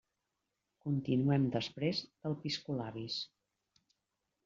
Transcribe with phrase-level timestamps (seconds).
[0.85, 3.23] Continuem després del piscolabis.